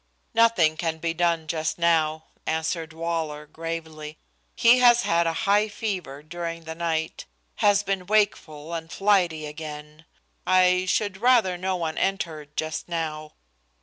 "Nothing 0.33 0.77
can 0.77 0.97
be 0.97 1.13
done 1.13 1.45
just 1.45 1.77
now," 1.77 2.23
answered 2.47 2.91
Waller, 2.91 3.45
gravely. 3.45 4.17
"He 4.55 4.79
has 4.79 5.03
had 5.03 5.27
high 5.27 5.67
fever 5.67 6.23
during 6.23 6.63
the 6.63 6.73
night 6.73 7.25
has 7.57 7.83
been 7.83 8.07
wakeful 8.07 8.73
and 8.73 8.91
flighty 8.91 9.45
again. 9.45 10.05
I 10.43 10.85
should 10.87 11.17
rather 11.21 11.55
no 11.55 11.75
one 11.75 11.99
entered 11.99 12.57
just 12.57 12.89
now." 12.89 13.33